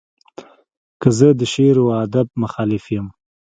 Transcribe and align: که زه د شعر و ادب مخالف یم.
که 1.01 1.09
زه 1.17 1.27
د 1.39 1.41
شعر 1.53 1.75
و 1.81 1.87
ادب 2.03 2.27
مخالف 2.41 2.83
یم. 2.95 3.07